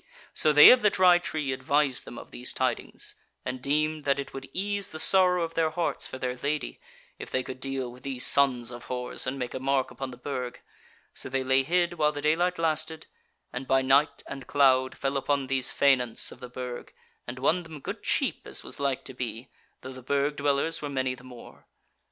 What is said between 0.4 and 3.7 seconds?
they of the Dry Tree advised them of these tidings, and